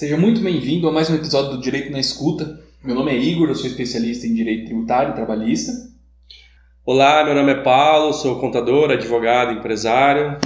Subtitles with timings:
[0.00, 2.58] Seja muito bem-vindo a mais um episódio do Direito na Escuta.
[2.82, 5.72] Meu nome é Igor, eu sou especialista em Direito Tributário e Trabalhista.
[6.86, 10.38] Olá, meu nome é Paulo, sou contador, advogado, empresário.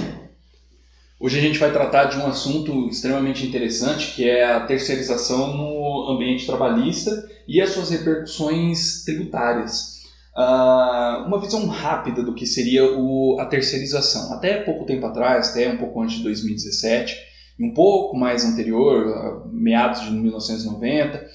[1.17, 6.09] Hoje a gente vai tratar de um assunto extremamente interessante, que é a terceirização no
[6.09, 10.01] ambiente trabalhista e as suas repercussões tributárias.
[10.35, 14.33] Uh, uma visão rápida do que seria o, a terceirização.
[14.33, 20.01] Até pouco tempo atrás, até um pouco antes de 2017, um pouco mais anterior, meados
[20.01, 21.25] de 1990,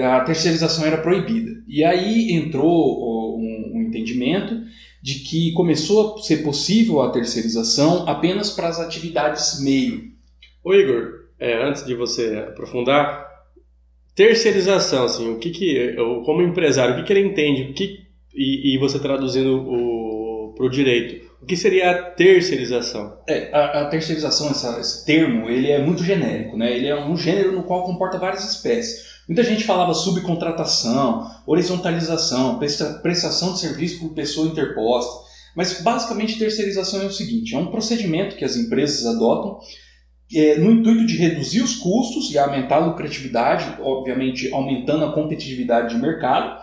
[0.00, 1.62] a terceirização era proibida.
[1.66, 4.60] E aí entrou um, um entendimento
[5.02, 10.12] de que começou a ser possível a terceirização apenas para as atividades meio.
[10.62, 13.28] Ô Igor, é, antes de você aprofundar,
[14.14, 18.74] terceirização, assim, o que que, como empresário, o que que ele entende, o que, e,
[18.74, 23.18] e você traduzindo para o direito, o que seria a terceirização?
[23.28, 26.72] É, a, a terceirização, essa, esse termo, ele é muito genérico, né?
[26.72, 29.12] Ele é um gênero no qual comporta várias espécies.
[29.26, 32.60] Muita gente falava subcontratação, horizontalização,
[33.02, 35.32] prestação de serviço por pessoa interposta.
[35.56, 39.58] Mas basicamente terceirização é o seguinte: é um procedimento que as empresas adotam
[40.32, 45.92] é, no intuito de reduzir os custos e aumentar a lucratividade, obviamente aumentando a competitividade
[45.92, 46.62] de mercado.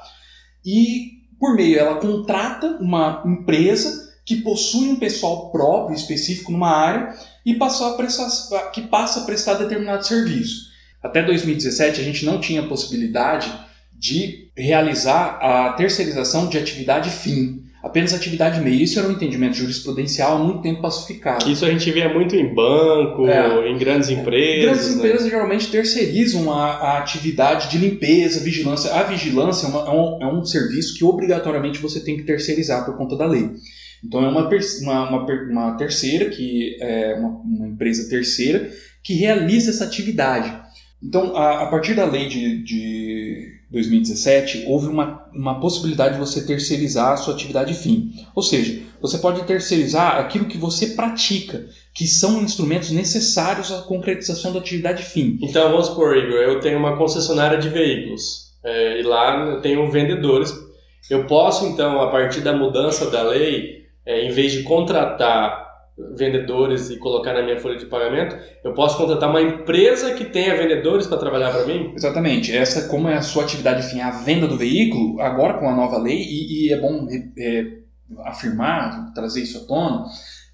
[0.66, 7.16] E por meio ela contrata uma empresa que possui um pessoal próprio, específico numa área,
[7.44, 10.70] e passou a prestar, que passa a prestar determinado serviço.
[11.02, 13.52] Até 2017, a gente não tinha possibilidade
[13.92, 18.84] de realizar a terceirização de atividade fim, apenas atividade meio.
[18.84, 21.50] Isso era um entendimento jurisprudencial há muito tempo pacificado.
[21.50, 24.64] Isso a gente via muito em banco, é, em grandes empresas.
[24.64, 24.96] Grandes né?
[24.96, 28.94] empresas geralmente terceirizam a, a, atividade de limpeza, vigilância.
[28.94, 32.86] A vigilância é, uma, é, um, é um serviço que obrigatoriamente você tem que terceirizar
[32.86, 33.50] por conta da lei.
[34.04, 34.48] Então é uma,
[34.82, 38.72] uma, uma, terceira, que é uma, uma, empresa terceira,
[39.04, 40.70] que realiza essa atividade.
[41.02, 46.46] Então, a, a partir da lei de, de 2017, houve uma, uma possibilidade de você
[46.46, 48.12] terceirizar a sua atividade fim.
[48.36, 54.52] Ou seja, você pode terceirizar aquilo que você pratica, que são instrumentos necessários à concretização
[54.52, 55.38] da atividade fim.
[55.42, 59.90] Então, vamos supor, Igor, eu tenho uma concessionária de veículos, é, e lá eu tenho
[59.90, 60.54] vendedores.
[61.10, 63.79] Eu posso, então, a partir da mudança da lei,
[64.10, 65.70] é, em vez de contratar
[66.16, 70.58] vendedores e colocar na minha folha de pagamento, eu posso contratar uma empresa que tenha
[70.58, 71.94] vendedores para trabalhar para mim?
[71.96, 72.56] Exatamente.
[72.56, 76.00] Essa, como é a sua atividade fim, a venda do veículo, agora com a nova
[76.00, 77.66] lei, e, e é bom é,
[78.26, 80.06] afirmar, trazer isso à tona,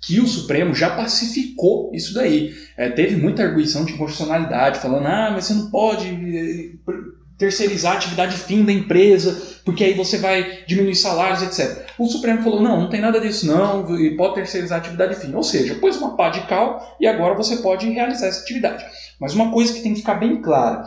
[0.05, 2.53] que o Supremo já pacificou isso daí.
[2.75, 6.91] É, teve muita arguição de inconstitucionalidade, falando, ah, mas você não pode é,
[7.38, 11.85] terceirizar a atividade fim da empresa, porque aí você vai diminuir salários, etc.
[11.97, 15.34] O Supremo falou: não, não tem nada disso, não, e pode terceirizar a atividade fim.
[15.34, 18.85] Ou seja, pôs uma pá de cal e agora você pode realizar essa atividade.
[19.19, 20.84] Mas uma coisa que tem que ficar bem clara: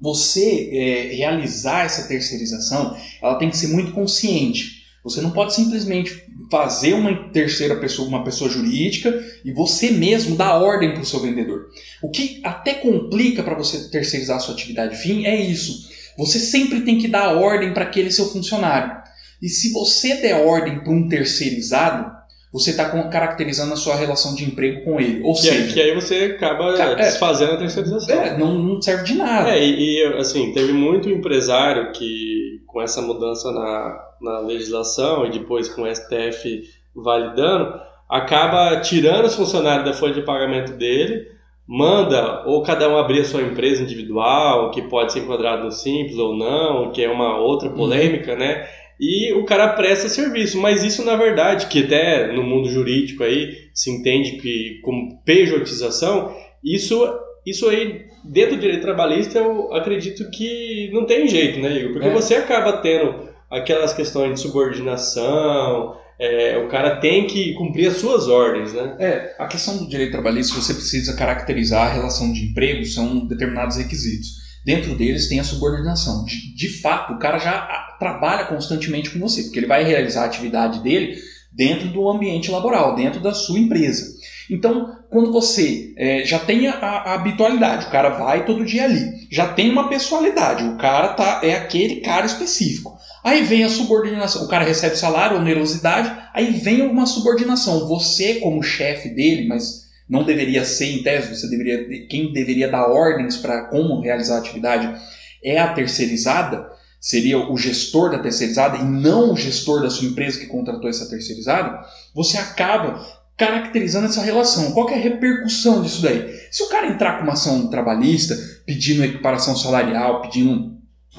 [0.00, 4.75] você é, realizar essa terceirização, ela tem que ser muito consciente.
[5.06, 10.56] Você não pode simplesmente fazer uma terceira pessoa, uma pessoa jurídica, e você mesmo dar
[10.56, 11.66] ordem para o seu vendedor.
[12.02, 15.88] O que até complica para você terceirizar a sua atividade fim é isso.
[16.18, 18.96] Você sempre tem que dar ordem para aquele seu funcionário.
[19.40, 22.10] E se você der ordem para um terceirizado,
[22.52, 25.22] você está caracterizando a sua relação de emprego com ele.
[25.22, 28.20] Ou que seja, que aí você acaba é, desfazendo a terceirização.
[28.20, 29.50] É, não, não, serve de nada.
[29.50, 35.30] É, e, e assim, teve muito empresário que, com essa mudança na, na legislação e
[35.30, 36.62] depois com o STF
[36.94, 41.26] validando, acaba tirando os funcionários da folha de pagamento dele,
[41.66, 46.18] manda ou cada um abrir a sua empresa individual, que pode ser enquadrado no simples
[46.18, 48.38] ou não, que é uma outra polêmica, uhum.
[48.38, 48.68] né?
[49.00, 53.54] E o cara presta serviço, mas isso na verdade, que até no mundo jurídico aí
[53.72, 56.30] se entende que como pejotização,
[56.62, 57.02] isso
[57.46, 61.92] isso aí dentro do direito trabalhista eu acredito que não tem jeito, né, Igor?
[61.92, 62.12] Porque é.
[62.12, 68.26] você acaba tendo aquelas questões de subordinação, é, o cara tem que cumprir as suas
[68.26, 68.96] ordens, né?
[68.98, 73.76] É, a questão do direito trabalhista, você precisa caracterizar a relação de emprego, são determinados
[73.76, 74.46] requisitos.
[74.64, 76.24] Dentro deles tem a subordinação.
[76.24, 80.26] De, de fato, o cara já trabalha constantemente com você, porque ele vai realizar a
[80.26, 81.16] atividade dele
[81.52, 84.15] dentro do ambiente laboral, dentro da sua empresa.
[84.50, 89.26] Então, quando você é, já tem a, a, habitualidade, o cara vai todo dia ali,
[89.30, 92.96] já tem uma pessoalidade, o cara tá, é aquele cara específico.
[93.24, 97.88] Aí vem a subordinação, o cara recebe salário, onerosidade, aí vem uma subordinação.
[97.88, 102.86] Você, como chefe dele, mas não deveria ser em tese, você deveria, quem deveria dar
[102.86, 104.96] ordens para como realizar a atividade
[105.42, 106.70] é a terceirizada,
[107.00, 111.08] seria o gestor da terceirizada e não o gestor da sua empresa que contratou essa
[111.08, 111.80] terceirizada,
[112.14, 113.04] você acaba
[113.36, 114.72] caracterizando essa relação.
[114.72, 116.34] Qual é a repercussão disso daí?
[116.50, 118.34] Se o cara entrar com uma ação trabalhista,
[118.64, 120.76] pedindo equiparação salarial, pedindo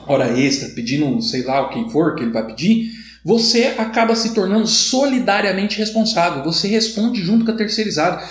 [0.08, 2.90] hora extra, pedindo sei lá o que for que ele vai pedir,
[3.24, 6.44] você acaba se tornando solidariamente responsável.
[6.44, 8.24] Você responde junto com a terceirizada.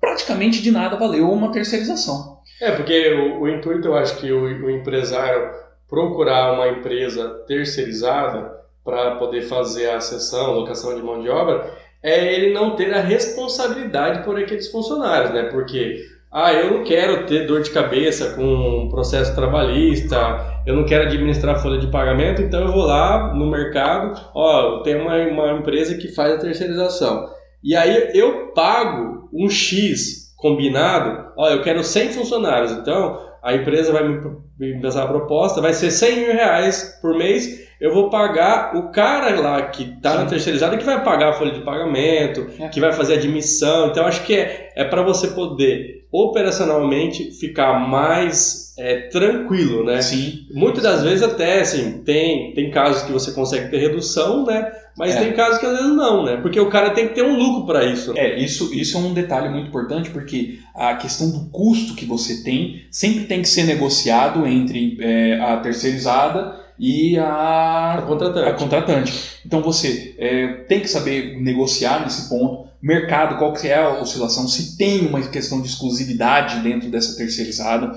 [0.00, 2.38] Praticamente de nada valeu uma terceirização.
[2.60, 5.50] É, porque o, o intuito, eu acho que o, o empresário
[5.88, 8.52] procurar uma empresa terceirizada
[8.84, 11.72] para poder fazer a sessão, locação de mão de obra,
[12.04, 15.44] é ele não ter a responsabilidade por aqueles funcionários, né?
[15.44, 20.84] Porque ah, eu não quero ter dor de cabeça com um processo trabalhista, eu não
[20.84, 25.52] quero administrar folha de pagamento, então eu vou lá no mercado, ó, tem uma, uma
[25.52, 27.26] empresa que faz a terceirização.
[27.62, 33.92] E aí eu pago um X combinado, ó, eu quero 100 funcionários, então a empresa
[33.92, 38.74] vai me, passar a proposta, vai ser 100 mil reais por mês eu vou pagar
[38.74, 42.68] o cara lá que está na terceirizada que vai pagar a folha de pagamento, é.
[42.68, 43.88] que vai fazer admissão.
[43.88, 50.00] Então, acho que é, é para você poder operacionalmente ficar mais é, tranquilo, né?
[50.00, 50.46] Sim.
[50.54, 54.72] Muitas das vezes até, assim, tem, tem casos que você consegue ter redução, né?
[54.96, 55.20] Mas é.
[55.20, 56.38] tem casos que às vezes não, né?
[56.38, 58.14] Porque o cara tem que ter um lucro para isso.
[58.14, 58.20] Né?
[58.20, 62.42] É, isso, isso é um detalhe muito importante, porque a questão do custo que você
[62.42, 68.48] tem sempre tem que ser negociado entre é, a terceirizada e a, a, contratante.
[68.48, 69.40] a contratante.
[69.46, 72.68] Então você é, tem que saber negociar nesse ponto.
[72.82, 77.92] Mercado, qual que é a oscilação, se tem uma questão de exclusividade dentro dessa terceirizada,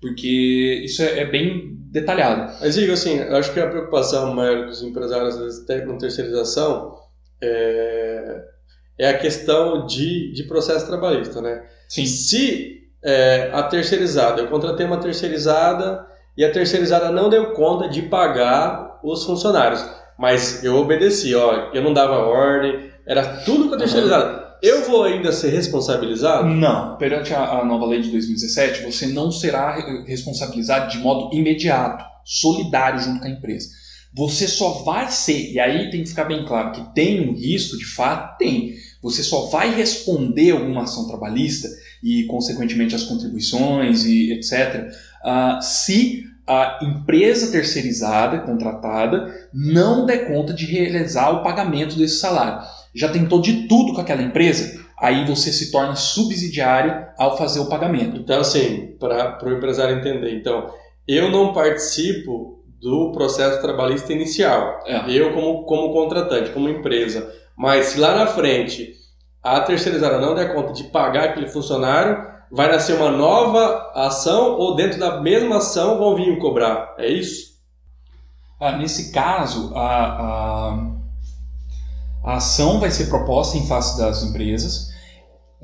[0.00, 2.52] porque isso é, é bem detalhado.
[2.60, 6.96] Mas digo assim, eu acho que a preocupação maior dos empresários às vezes com terceirização
[7.40, 8.42] é,
[8.98, 11.64] é a questão de, de processo trabalhista, né?
[11.88, 12.06] Sim.
[12.06, 16.06] Se é, a terceirizada, eu contratei uma terceirizada
[16.36, 19.84] e a terceirizada não deu conta de pagar os funcionários.
[20.18, 24.36] Mas eu obedeci, ó, eu não dava ordem, era tudo com a terceirizada.
[24.36, 24.42] Uhum.
[24.62, 26.48] Eu vou ainda ser responsabilizado?
[26.48, 26.96] Não.
[26.96, 33.00] Perante a, a, nova lei de 2017, você não será responsabilizado de modo imediato, solidário
[33.00, 33.68] junto com a empresa.
[34.14, 37.76] Você só vai ser, e aí tem que ficar bem claro que tem um risco,
[37.76, 38.74] de fato, tem.
[39.02, 41.66] Você só vai responder alguma ação trabalhista
[42.02, 44.92] e, consequentemente, as contribuições e etc.,
[45.24, 52.66] uh, se a empresa terceirizada, contratada, não der conta de realizar o pagamento desse salário.
[52.94, 54.80] Já tentou de tudo com aquela empresa?
[55.00, 58.16] Aí você se torna subsidiário ao fazer o pagamento.
[58.16, 60.70] Então, assim, para o empresário entender, então,
[61.08, 64.80] eu não participo do processo trabalhista inicial.
[64.86, 65.04] É.
[65.08, 67.32] Eu, como, como contratante, como empresa.
[67.56, 68.92] Mas se lá na frente
[69.42, 74.76] a terceirizada não der conta de pagar aquele funcionário, vai nascer uma nova ação ou
[74.76, 76.94] dentro da mesma ação vão vir cobrar?
[76.98, 77.52] É isso?
[78.60, 80.92] Ah, nesse caso, a, a,
[82.22, 84.92] a ação vai ser proposta em face das empresas,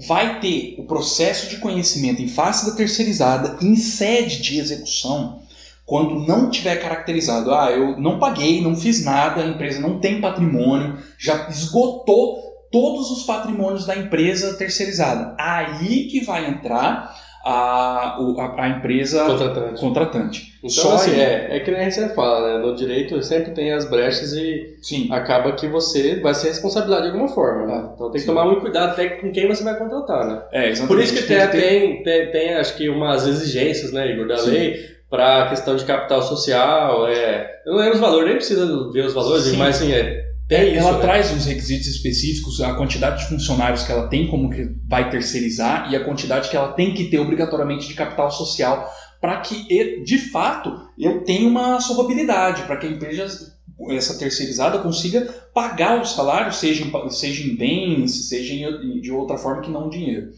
[0.08, 5.42] vai ter o processo de conhecimento em face da terceirizada em sede de execução
[5.88, 10.20] quando não tiver caracterizado, ah, eu não paguei, não fiz nada, a empresa não tem
[10.20, 15.34] patrimônio, já esgotou todos os patrimônios da empresa terceirizada.
[15.38, 18.18] Aí que vai entrar a,
[18.58, 19.80] a, empresa contratante.
[19.80, 20.52] contratante.
[20.58, 22.66] Então, Só assim, é, é que nem a gente fala, né?
[22.66, 25.08] No direito sempre tem as brechas e Sim.
[25.10, 27.66] acaba que você vai ser responsabilidade de alguma forma.
[27.66, 27.90] Né?
[27.94, 28.26] Então tem que Sim.
[28.26, 30.42] tomar muito cuidado até com quem você vai contratar, né?
[30.52, 30.72] É.
[30.86, 34.50] Por isso que tem, tem, tem, tem, acho que umas exigências, né, Igor, da Sim.
[34.50, 37.08] lei para a questão de capital social.
[37.08, 40.74] É, eu não lembro os valores, nem precisa ver os valores, mas assim, é, é,
[40.74, 41.00] ela né?
[41.00, 45.92] traz os requisitos específicos, a quantidade de funcionários que ela tem como que vai terceirizar
[45.92, 48.90] e a quantidade que ela tem que ter obrigatoriamente de capital social
[49.20, 53.52] para que, de fato, eu tenha uma solvabilidade, para que a empresa,
[53.90, 59.36] essa terceirizada, consiga pagar os salários, seja em, seja em bens, seja em, de outra
[59.36, 60.30] forma que não dinheiro.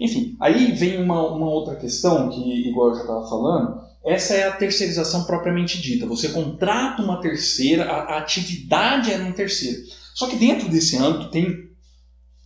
[0.00, 4.46] Enfim, aí vem uma, uma outra questão que, igual eu já estava falando, essa é
[4.46, 6.06] a terceirização propriamente dita.
[6.06, 9.78] Você contrata uma terceira, a, a atividade é num terceiro.
[10.14, 11.70] Só que dentro desse âmbito tem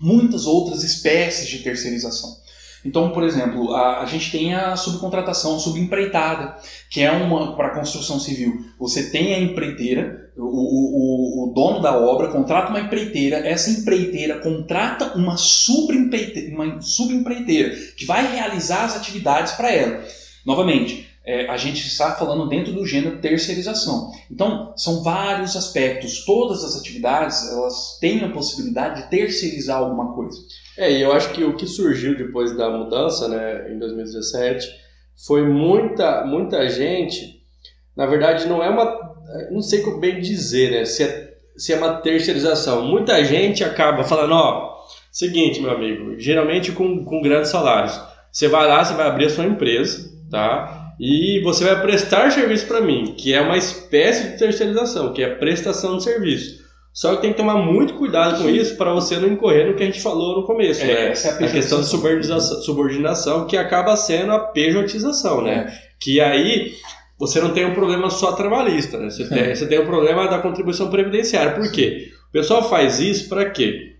[0.01, 2.31] muitas outras espécies de terceirização.
[2.85, 6.57] Então, por exemplo, a, a gente tem a subcontratação subempreitada,
[6.89, 8.65] que é uma para construção civil.
[8.79, 14.39] Você tem a empreiteira, o, o, o, dono da obra contrata uma empreiteira, essa empreiteira
[14.39, 20.05] contrata uma subempreiteira, uma subempreiteira que vai realizar as atividades para ela.
[20.47, 24.11] Novamente, é, a gente está falando dentro do gênero terceirização.
[24.31, 26.25] Então, são vários aspectos.
[26.25, 30.39] Todas as atividades elas têm a possibilidade de terceirizar alguma coisa.
[30.79, 34.67] É, e eu acho que o que surgiu depois da mudança, né, em 2017,
[35.27, 37.43] foi muita, muita gente.
[37.95, 38.99] Na verdade, não é uma.
[39.51, 40.85] Não sei como bem dizer, né?
[40.87, 42.87] Se é, se é uma terceirização.
[42.87, 44.79] Muita gente acaba falando: ó,
[45.11, 48.01] Seguinte, meu amigo, geralmente com, com grandes salários.
[48.31, 50.78] Você vai lá, você vai abrir a sua empresa, tá?
[50.99, 55.35] E você vai prestar serviço para mim, que é uma espécie de terceirização, que é
[55.37, 56.67] prestação de serviço.
[56.93, 59.85] Só que tem que tomar muito cuidado com isso para você não incorrer no que
[59.85, 61.13] a gente falou no começo, é, né?
[61.13, 65.73] É a, a questão de subordinação, subordinação, que acaba sendo a pejotização, né?
[65.73, 65.89] É.
[66.01, 66.73] Que aí
[67.17, 69.11] você não tem um problema só trabalhista, né?
[69.11, 71.53] Você, tem, você tem um problema da contribuição previdenciária.
[71.53, 72.09] Por quê?
[72.31, 73.95] O pessoal faz isso para quê?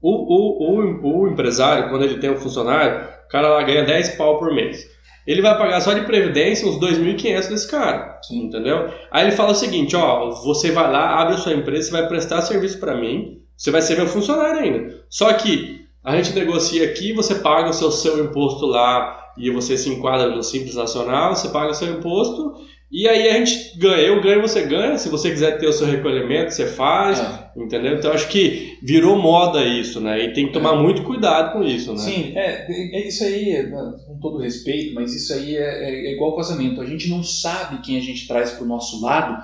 [0.00, 4.16] O, o, o, o empresário, quando ele tem um funcionário, o cara lá ganha 10
[4.16, 4.88] pau por mês
[5.26, 8.44] ele vai pagar só de previdência uns 2.500 desse cara, Sim.
[8.44, 8.90] entendeu?
[9.10, 12.08] Aí ele fala o seguinte, ó, você vai lá, abre a sua empresa, você vai
[12.08, 15.04] prestar serviço para mim, você vai ser meu funcionário ainda.
[15.08, 19.76] Só que a gente negocia aqui, você paga o seu, seu imposto lá e você
[19.76, 22.54] se enquadra no Simples Nacional, você paga o seu imposto
[22.90, 24.98] e aí a gente ganha, eu ganho, você ganha.
[24.98, 27.50] Se você quiser ter o seu recolhimento, você faz, é.
[27.56, 27.94] entendeu?
[27.94, 30.24] Então acho que virou moda isso, né?
[30.24, 30.82] E tem que tomar é.
[30.82, 31.98] muito cuidado com isso, né?
[31.98, 33.70] Sim, é, é isso aí,
[34.06, 36.80] com todo respeito, mas isso aí é, é, é igual casamento.
[36.80, 39.40] A gente não sabe quem a gente traz para o nosso lado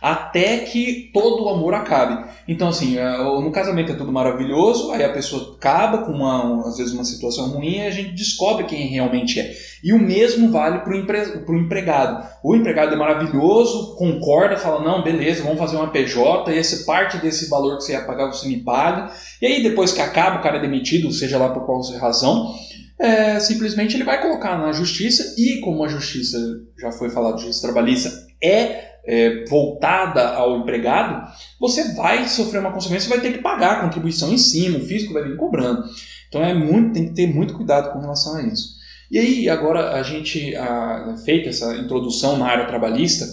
[0.00, 2.30] até que todo o amor acabe.
[2.48, 6.78] Então, assim, é, no casamento é tudo maravilhoso, aí a pessoa acaba com uma, às
[6.78, 9.52] vezes uma situação ruim e a gente descobre quem realmente é.
[9.84, 12.26] E o mesmo vale para o empre, empregado.
[12.42, 17.18] O empregado é maravilhoso, concorda, fala: não, beleza, vamos fazer uma PJ, e essa parte
[17.18, 19.10] desse valor que você ia pagar você me paga.
[19.40, 22.54] E aí, depois que acaba, o cara é demitido, seja lá por qual razão.
[22.98, 26.38] É, simplesmente ele vai colocar na justiça e como a justiça
[26.78, 28.10] já foi falado, justiça trabalhista
[28.42, 33.80] é é, voltada ao empregado, você vai sofrer uma consequência vai ter que pagar a
[33.82, 35.84] contribuição em cima, o físico vai vir cobrando.
[36.28, 38.80] Então é muito, tem que ter muito cuidado com relação a isso.
[39.10, 43.26] E aí, agora a gente, a, feita essa introdução na área trabalhista,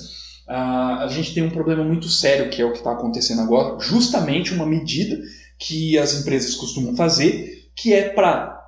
[0.47, 3.79] a, a gente tem um problema muito sério, que é o que está acontecendo agora,
[3.79, 5.19] justamente uma medida
[5.59, 8.59] que as empresas costumam fazer, que é para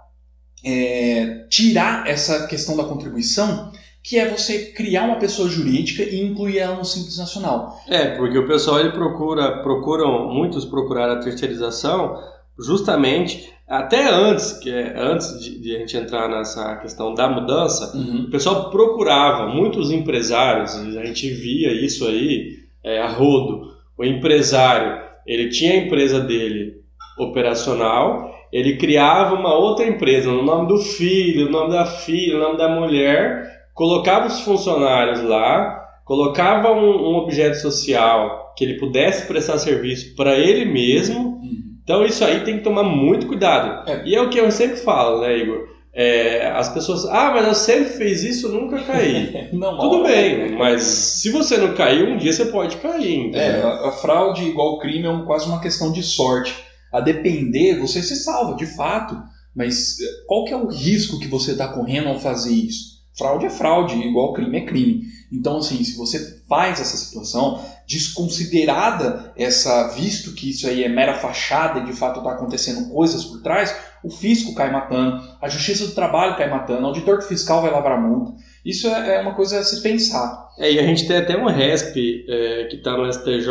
[0.64, 3.72] é, tirar essa questão da contribuição
[4.10, 7.80] que é você criar uma pessoa jurídica e incluir ela no Simples Nacional.
[7.88, 12.18] É, porque o pessoal ele procura, procuram, muitos procuraram a terceirização
[12.58, 17.96] justamente até antes, que é, antes de, de, a gente entrar nessa questão da mudança,
[17.96, 18.24] uhum.
[18.24, 25.04] o pessoal procurava, muitos empresários, a gente via isso aí é, a rodo, o empresário,
[25.24, 26.82] ele tinha a empresa dele
[27.16, 32.44] operacional, ele criava uma outra empresa no nome do filho, no nome da filha, no
[32.44, 39.26] nome da mulher, colocava os funcionários lá, colocava um, um objeto social que ele pudesse
[39.26, 41.18] prestar serviço para ele mesmo.
[41.18, 41.78] Uhum.
[41.82, 43.90] Então isso aí tem que tomar muito cuidado.
[43.90, 44.06] É.
[44.06, 45.70] E é o que eu sempre falo, né, Igor?
[45.94, 49.48] É, as pessoas, ah, mas eu sempre fiz isso, nunca caí.
[49.56, 53.28] não, Tudo bem, mas se você não caiu, um dia você pode cair.
[53.28, 53.40] Entendeu?
[53.40, 56.54] É, a, a fraude igual crime é um, quase uma questão de sorte.
[56.92, 59.16] A depender, você se salva, de fato.
[59.56, 59.96] Mas
[60.28, 62.99] qual que é o risco que você está correndo ao fazer isso?
[63.20, 65.04] Fraude é fraude, igual crime é crime.
[65.32, 71.14] Então, assim, se você faz essa situação, desconsiderada essa, visto que isso aí é mera
[71.14, 75.86] fachada e de fato está acontecendo coisas por trás, o fisco cai matando, a justiça
[75.86, 78.34] do trabalho cai matando, o auditor fiscal vai lavar a multa.
[78.66, 80.50] Isso é, é uma coisa a se pensar.
[80.58, 83.50] É, e a gente tem até um RESP é, que está no STJ,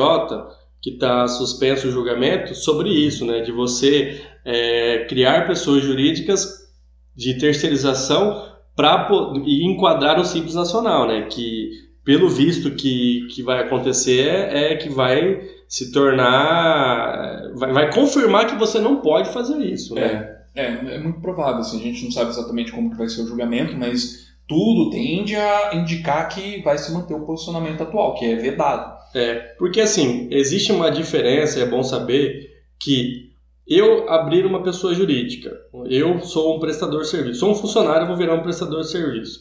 [0.80, 3.40] que está suspenso o julgamento, sobre isso, né?
[3.40, 6.68] De você é, criar pessoas jurídicas
[7.16, 8.48] de terceirização
[8.78, 9.10] para
[9.44, 11.22] enquadrar o Simples Nacional, né?
[11.22, 11.68] Que
[12.04, 18.54] pelo visto que, que vai acontecer é que vai se tornar, vai, vai confirmar que
[18.54, 20.36] você não pode fazer isso, né?
[20.54, 21.58] É, é, é muito provável.
[21.58, 25.34] Assim, a gente não sabe exatamente como que vai ser o julgamento, mas tudo tende
[25.34, 28.96] a indicar que vai se manter o posicionamento atual, que é vedado.
[29.12, 33.27] É, porque assim, existe uma diferença, é bom saber que
[33.68, 35.54] eu abrir uma pessoa jurídica,
[35.86, 39.40] eu sou um prestador de serviço, sou um funcionário, vou virar um prestador de serviço,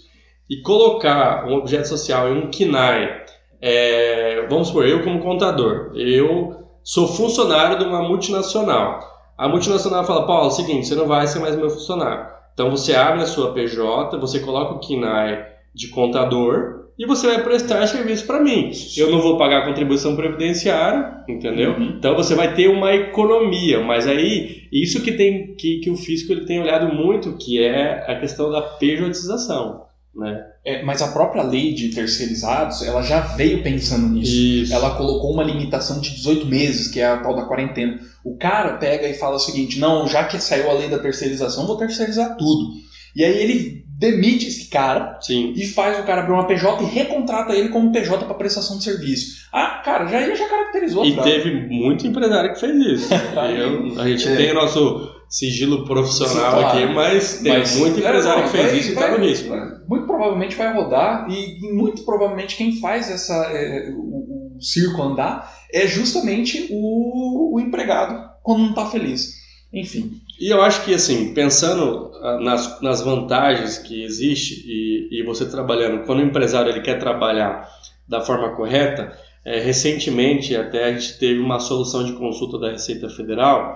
[0.50, 3.24] e colocar um objeto social em um KINAI,
[3.62, 9.00] é, vamos supor, eu como contador, eu sou funcionário de uma multinacional.
[9.38, 12.28] A multinacional fala, Paulo, é o seguinte, você não vai ser mais meu funcionário.
[12.54, 17.44] Então você abre a sua PJ, você coloca o KINAI de contador, e você vai
[17.44, 18.72] prestar serviço para mim.
[18.98, 21.74] Eu não vou pagar contribuição previdenciária, entendeu?
[21.74, 21.96] Uhum.
[21.98, 26.32] Então você vai ter uma economia, mas aí isso que tem que, que o fisco
[26.32, 29.84] ele tem olhado muito, que é a questão da pejotização,
[30.16, 30.44] né?
[30.66, 34.34] É, mas a própria lei de terceirizados, ela já veio pensando nisso.
[34.34, 34.74] Isso.
[34.74, 38.00] Ela colocou uma limitação de 18 meses, que é a tal da quarentena.
[38.26, 41.68] O cara pega e fala o seguinte: não, já que saiu a lei da terceirização,
[41.68, 42.72] vou terceirizar tudo.
[43.16, 45.54] E aí ele demite esse cara Sim.
[45.56, 48.84] e faz o cara abrir uma PJ e recontrata ele como PJ para prestação de
[48.84, 49.48] serviço.
[49.52, 51.04] Ah, cara, já ele já caracterizou.
[51.06, 53.10] E teve muito empresário que fez isso.
[53.58, 54.36] Eu, a gente é.
[54.36, 56.68] tem o nosso sigilo profissional Claro.
[56.78, 59.26] aqui, mas tem Mas- muito é, empresário que fez vai- isso e está vai- no
[59.26, 59.50] risco.
[59.50, 59.78] né?
[59.88, 65.02] muito provavelmente vai rodar e, e muito provavelmente quem faz essa é, o, o circo
[65.02, 69.34] andar é justamente o, o empregado quando não está feliz.
[69.74, 75.24] Enfim, E eu acho que, assim, pensando ah, nas, nas vantagens que existe e, e
[75.24, 77.68] você trabalhando, quando o empresário ele quer trabalhar
[78.08, 83.10] da forma correta, eh, recentemente até a gente teve uma solução de consulta da Receita
[83.10, 83.76] Federal,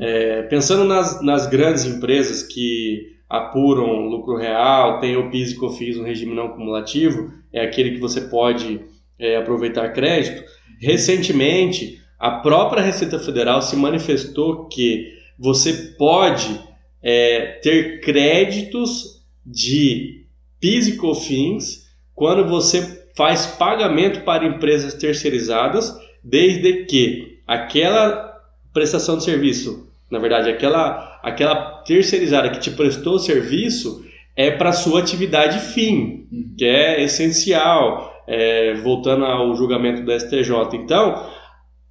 [0.00, 5.96] eh, pensando nas, nas grandes empresas que apuram lucro real, tem o PIS e COFINS
[5.96, 8.80] no regime não cumulativo, é aquele que você pode
[9.18, 10.42] eh, aproveitar crédito.
[10.80, 16.60] Recentemente, a própria Receita Federal se manifestou que você pode
[17.02, 20.24] é, ter créditos de
[20.60, 28.36] PIS e COFINS quando você faz pagamento para empresas terceirizadas, desde que aquela
[28.72, 34.04] prestação de serviço, na verdade, aquela, aquela terceirizada que te prestou o serviço
[34.36, 36.54] é para sua atividade fim, Uhum.
[36.56, 40.52] que é essencial, é, voltando ao julgamento do STJ.
[40.74, 41.26] Então,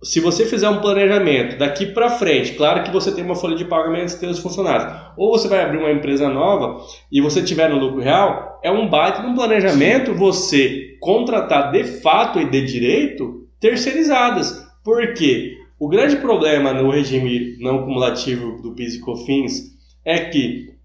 [0.03, 3.65] se você fizer um planejamento daqui para frente, claro que você tem uma folha de
[3.65, 7.69] pagamentos e tem os funcionários, ou você vai abrir uma empresa nova e você tiver
[7.69, 12.65] no lucro real, é um baita de um planejamento você contratar de fato e de
[12.65, 14.65] direito terceirizadas.
[14.83, 15.57] Por quê?
[15.79, 20.77] O grande problema no regime não cumulativo do PIS e COFINS é que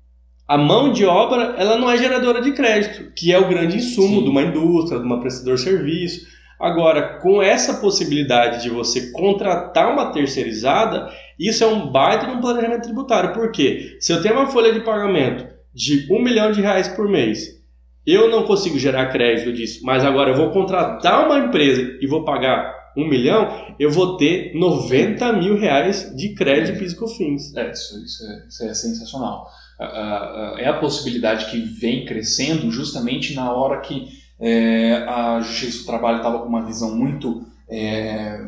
[0.47, 4.19] a mão de obra ela não é geradora de crédito, que é o grande insumo
[4.19, 4.25] Sim.
[4.25, 6.26] de uma indústria, de uma prestador de serviço.
[6.62, 12.41] Agora, com essa possibilidade de você contratar uma terceirizada, isso é um baita de um
[12.41, 13.32] planejamento tributário.
[13.32, 13.97] Por quê?
[13.99, 17.60] Se eu tenho uma folha de pagamento de um milhão de reais por mês,
[18.06, 22.25] eu não consigo gerar crédito disso, mas agora eu vou contratar uma empresa e vou
[22.25, 27.56] pagar um milhão, eu vou ter 90 mil reais de crédito físico-fins.
[27.56, 29.49] é, isso, isso é, isso é sensacional.
[29.80, 35.41] Ah, ah, ah, é a possibilidade que vem crescendo justamente na hora que é, a
[35.41, 38.39] Justiça do Trabalho estava com uma visão muito é,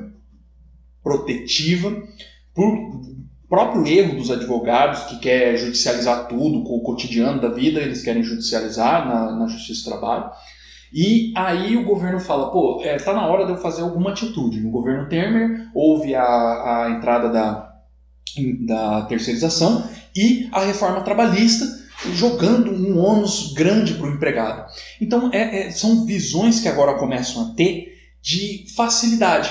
[1.00, 1.96] protetiva
[2.52, 3.00] por
[3.48, 8.24] próprio erro dos advogados que quer judicializar tudo com o cotidiano da vida, eles querem
[8.24, 10.30] judicializar na, na Justiça do Trabalho.
[10.92, 14.60] E aí o governo fala, pô, é, tá na hora de eu fazer alguma atitude.
[14.60, 17.72] No governo Temer houve a, a entrada da,
[18.66, 24.66] da terceirização e a reforma trabalhista jogando um ônus grande para o empregado.
[25.00, 29.50] Então é- é- são visões que agora começam a ter de facilidade.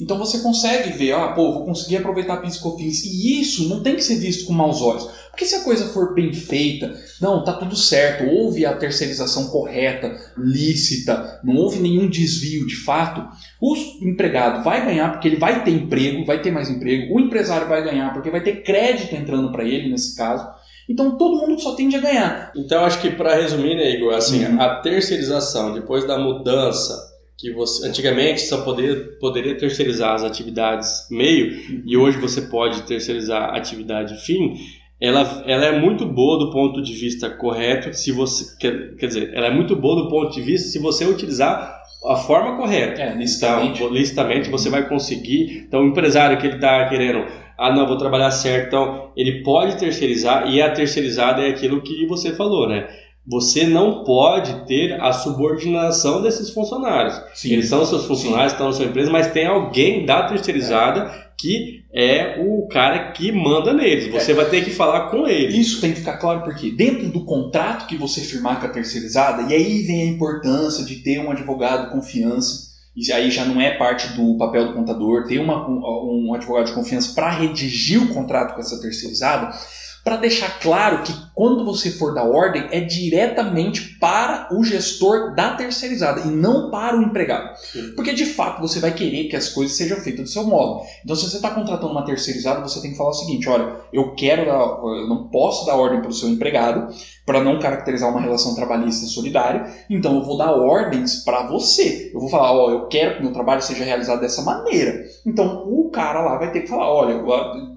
[0.00, 3.04] Então você consegue ver, ah, pô, vou conseguir aproveitar PIS e COFINS.
[3.04, 5.08] E isso não tem que ser visto com maus olhos.
[5.30, 10.16] Porque se a coisa for bem feita, não, tá tudo certo, houve a terceirização correta,
[10.36, 13.24] lícita, não houve nenhum desvio de fato,
[13.60, 17.68] o empregado vai ganhar porque ele vai ter emprego, vai ter mais emprego, o empresário
[17.68, 20.46] vai ganhar porque vai ter crédito entrando para ele nesse caso.
[20.88, 22.52] Então todo mundo só tende a ganhar.
[22.56, 24.60] Então, acho que para resumir, né, Igor, assim, Uhum.
[24.60, 26.94] a terceirização, depois da mudança,
[27.38, 31.52] que você antigamente só poder, poderia terceirizar as atividades meio,
[31.84, 34.54] e hoje você pode terceirizar a atividade fim,
[35.00, 39.32] ela, ela é muito boa do ponto de vista correto, se você quer, quer dizer,
[39.34, 43.00] ela é muito boa do ponto de vista se você utilizar a forma correta.
[43.02, 43.86] É, Então, licitamente.
[43.88, 45.64] licitamente você vai conseguir.
[45.66, 47.24] Então, o empresário que ele está querendo,
[47.56, 52.06] ah, não, vou trabalhar certo, então ele pode terceirizar e a terceirizada é aquilo que
[52.06, 52.88] você falou, né?
[53.26, 57.18] Você não pode ter a subordinação desses funcionários.
[57.34, 57.54] Sim.
[57.54, 62.40] Eles são seus funcionários, estão na sua empresa, mas tem alguém da terceirizada que é
[62.40, 64.12] o cara que manda neles.
[64.12, 65.56] Você vai ter que falar com ele.
[65.56, 69.50] Isso tem que ficar claro porque dentro do contrato que você firmar com a terceirizada,
[69.50, 72.63] e aí vem a importância de ter um advogado de confiança,
[72.96, 76.72] e aí já não é parte do papel do contador, ter uma, um, advogado de
[76.72, 79.56] confiança para redigir o contrato com essa terceirizada,
[80.04, 85.54] para deixar claro que quando você for dar ordem é diretamente para o gestor da
[85.54, 87.54] terceirizada e não para o empregado.
[87.96, 90.82] Porque de fato você vai querer que as coisas sejam feitas do seu modo.
[91.02, 94.14] Então, se você está contratando uma terceirizada, você tem que falar o seguinte: olha, eu
[94.14, 98.20] quero dar, eu não posso dar ordem para o seu empregado para não caracterizar uma
[98.20, 99.66] relação trabalhista solidária.
[99.88, 102.10] Então, eu vou dar ordens para você.
[102.12, 105.02] Eu vou falar: ó, eu quero que meu trabalho seja realizado dessa maneira.
[105.26, 107.22] Então, o cara lá vai ter que falar: olha,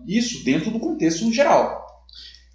[0.06, 1.87] isso dentro do contexto geral.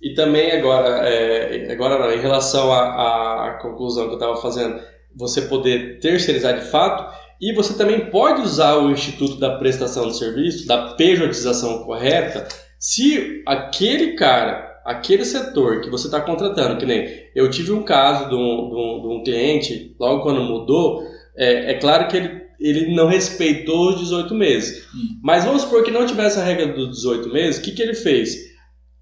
[0.02, 4.80] E também agora, é, agora não, em relação à, à conclusão que eu estava fazendo,
[5.14, 10.18] você poder terceirizar de fato e você também pode usar o Instituto da Prestação de
[10.18, 12.46] Serviço, da pejotização correta,
[12.78, 18.28] se aquele cara, aquele setor que você está contratando, que nem eu tive um caso
[18.28, 21.04] de um, de um, de um cliente, logo quando mudou,
[21.36, 24.84] é, é claro que ele, ele não respeitou os 18 meses.
[24.94, 25.20] Hum.
[25.22, 27.94] Mas vamos supor que não tivesse a regra dos 18 meses, o que, que ele
[27.94, 28.51] fez?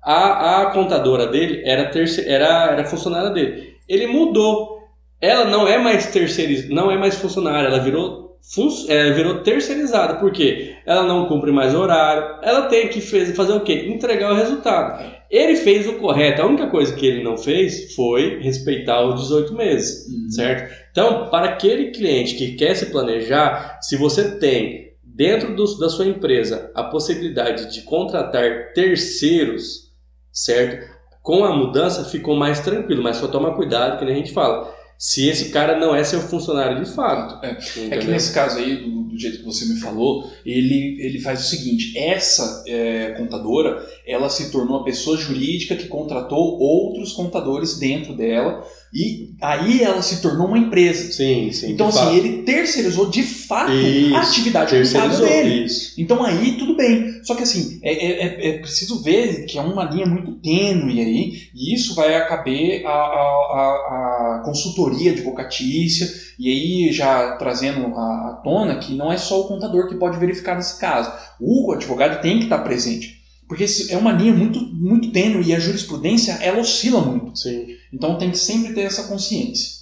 [0.03, 3.75] A, a contadora dele era, terce, era, era funcionária dele.
[3.89, 4.81] Ele mudou.
[5.21, 10.15] Ela não é mais terceirizada, não é mais funcionária, ela virou, fun, é, virou terceirizada.
[10.15, 10.77] Por quê?
[10.87, 13.87] Ela não cumpre mais horário, ela tem que fez, fazer o quê?
[13.89, 15.21] Entregar o resultado.
[15.31, 19.55] Ele fez o correto, a única coisa que ele não fez foi respeitar os 18
[19.55, 20.31] meses, uhum.
[20.31, 20.75] certo?
[20.91, 26.07] Então, para aquele cliente que quer se planejar, se você tem dentro do, da sua
[26.07, 29.90] empresa a possibilidade de contratar terceiros,
[30.33, 30.91] certo?
[31.23, 34.75] Com a mudança ficou mais tranquilo, mas só toma cuidado, que nem a gente fala.
[34.99, 37.45] Se esse cara não é seu funcionário de fato.
[37.45, 37.57] É,
[37.91, 41.41] é que nesse caso aí, do, do, jeito que você me falou, ele, ele faz
[41.41, 47.79] o seguinte: essa é, contadora ela se tornou a pessoa jurídica que contratou outros contadores
[47.79, 51.13] dentro dela e aí ela se tornou uma empresa.
[51.13, 51.73] Sim, sim.
[51.73, 52.17] Então, assim, fato.
[52.17, 55.65] ele terceirizou de fato isso, a atividade contábil dele.
[55.65, 56.01] Isso.
[56.01, 57.23] Então aí tudo bem.
[57.23, 61.01] Só que assim, é, é, é, é preciso ver que é uma linha muito tênue
[61.01, 67.87] aí, e isso vai caber a, a, a, a consultoria advocatícia, e aí já trazendo
[67.97, 71.13] à tona que não é só o contador que pode verificar nesse caso.
[71.39, 73.20] O advogado tem que estar presente.
[73.51, 77.37] Porque é uma linha muito, muito tênue e a jurisprudência ela oscila muito.
[77.37, 77.67] Sim.
[77.93, 79.81] Então tem que sempre ter essa consciência.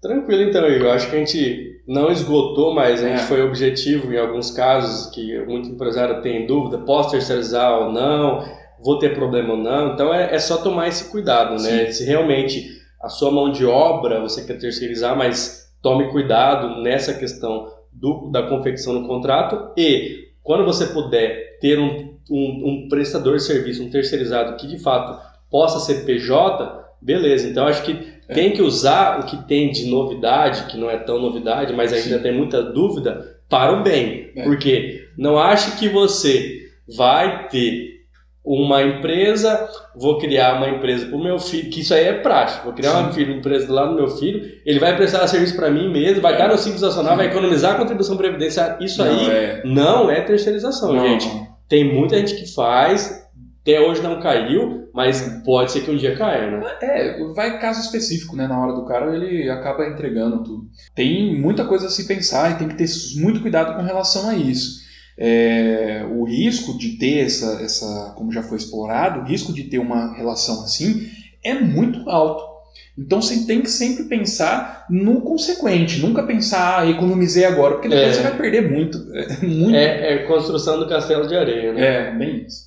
[0.00, 0.92] Tranquilo então, Igor.
[0.92, 3.26] Acho que a gente não esgotou, mas a gente é.
[3.26, 8.42] foi objetivo em alguns casos que muito empresário tem dúvida, posso terceirizar ou não,
[8.82, 9.92] vou ter problema ou não.
[9.92, 11.90] Então é, é só tomar esse cuidado, né?
[11.92, 17.70] Se realmente a sua mão de obra você quer terceirizar, mas tome cuidado nessa questão
[17.92, 23.42] do, da confecção do contrato e quando você puder ter um um, um prestador de
[23.42, 27.48] serviço, um terceirizado que de fato possa ser PJ, beleza.
[27.48, 27.92] Então acho que
[28.28, 28.34] é.
[28.34, 32.16] tem que usar o que tem de novidade, que não é tão novidade, mas ainda
[32.16, 32.22] Sim.
[32.22, 34.32] tem muita dúvida, para o bem.
[34.34, 34.42] É.
[34.42, 37.96] Porque não ache que você vai ter
[38.44, 42.64] uma empresa, vou criar uma empresa para o meu filho, que isso aí é prático,
[42.64, 45.68] vou criar uma, filho, uma empresa lá no meu filho, ele vai prestar serviço para
[45.68, 46.38] mim mesmo, vai é.
[46.38, 49.62] dar no Simples Nacional, vai economizar a contribuição previdenciária, isso não aí é.
[49.64, 51.08] não é terceirização, não.
[51.08, 51.28] gente.
[51.68, 53.26] Tem muita gente que faz,
[53.62, 56.76] até hoje não caiu, mas pode ser que um dia caia, né?
[56.80, 58.46] É, vai caso específico, né?
[58.46, 60.68] Na hora do cara ele acaba entregando tudo.
[60.94, 64.34] Tem muita coisa a se pensar e tem que ter muito cuidado com relação a
[64.34, 64.86] isso.
[65.18, 69.78] É, o risco de ter essa, essa, como já foi explorado, o risco de ter
[69.78, 71.10] uma relação assim
[71.42, 72.55] é muito alto.
[72.98, 78.08] Então você tem que sempre pensar no consequente, nunca pensar, ah, economizei agora, porque depois
[78.08, 78.12] é.
[78.14, 78.98] você vai perder muito.
[79.12, 79.76] É, muito.
[79.76, 81.86] É, é, construção do castelo de areia, né?
[81.86, 82.66] É, bem isso.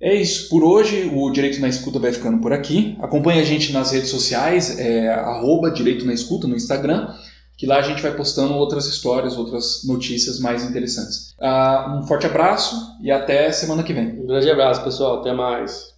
[0.00, 2.96] É isso, por hoje o Direito na Escuta vai ficando por aqui.
[3.00, 7.14] Acompanhe a gente nas redes sociais, é, arroba Direito na Escuta no Instagram,
[7.56, 11.34] que lá a gente vai postando outras histórias, outras notícias mais interessantes.
[11.38, 14.08] Uh, um forte abraço e até semana que vem.
[14.18, 15.20] Um grande abraço, pessoal.
[15.20, 15.91] Até mais.